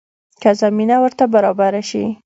که 0.41 0.49
زمینه 0.61 0.95
ورته 0.99 1.25
برابره 1.33 1.81
شي. 1.89 2.03